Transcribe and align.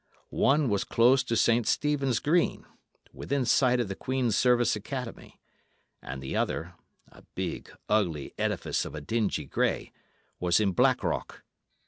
One 0.47 0.67
was 0.67 0.83
close 0.83 1.23
to 1.25 1.35
St. 1.35 1.67
Stephen's 1.67 2.17
Green, 2.17 2.65
within 3.13 3.45
sight 3.45 3.79
of 3.79 3.87
the 3.87 3.93
Queen's 3.93 4.35
Service 4.35 4.75
Academy, 4.75 5.39
and 6.01 6.23
the 6.23 6.35
other, 6.35 6.73
a 7.11 7.21
big, 7.35 7.69
ugly 7.87 8.33
edifice 8.35 8.83
of 8.83 8.95
a 8.95 9.01
dingy 9.01 9.45
grey, 9.45 9.91
was 10.39 10.59
in 10.59 10.71
Blackrock. 10.71 11.43